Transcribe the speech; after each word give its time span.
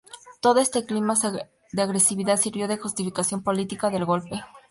Todo 0.39 0.59
este 0.61 0.83
clima 0.83 1.13
de 1.73 1.81
agresividad 1.83 2.37
sirvió 2.39 2.67
de 2.67 2.79
justificación 2.79 3.43
política 3.43 3.91
del 3.91 4.05
golpe. 4.05 4.43